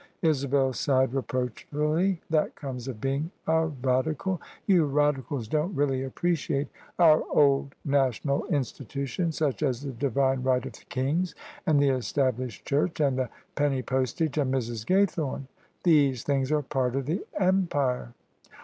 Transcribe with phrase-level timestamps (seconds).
[0.23, 2.21] Isabel si^ed reproachfully.
[2.31, 4.41] "That comes of being a Radical!
[4.65, 10.41] You Radicals don't really appreciate our old THE SUBJECTION national institutions, such as the Divine
[10.41, 11.35] Right of kings,
[11.67, 14.85] and the Established Church, and the Penny Postage, and Mrs.
[14.87, 15.43] Gaythome.
[15.83, 18.15] These things are part of the Empire."